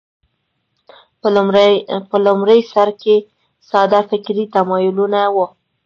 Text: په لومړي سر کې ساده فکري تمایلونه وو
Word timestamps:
په 2.09 2.17
لومړي 2.25 2.59
سر 2.71 2.89
کې 3.01 3.15
ساده 3.69 4.01
فکري 4.09 4.45
تمایلونه 4.55 5.19
وو 5.35 5.45